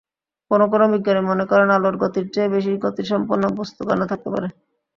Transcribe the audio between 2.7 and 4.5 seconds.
গতিসম্পন্ন বস্তুকণা থাকতে পারে।